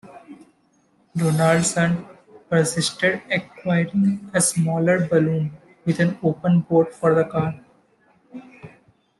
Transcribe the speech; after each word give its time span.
Donaldson 1.15 2.07
persisted, 2.49 3.21
acquiring 3.31 4.31
a 4.33 4.41
smaller 4.41 5.07
balloon 5.07 5.51
with 5.85 5.99
an 5.99 6.17
open 6.23 6.61
boat 6.61 6.91
for 6.91 7.13
the 7.13 7.25
car. 7.25 7.53